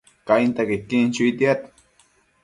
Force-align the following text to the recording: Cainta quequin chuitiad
Cainta 0.27 0.61
quequin 0.69 1.05
chuitiad 1.15 1.59